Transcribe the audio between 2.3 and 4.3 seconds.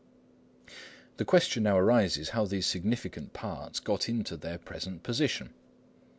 these significant parts got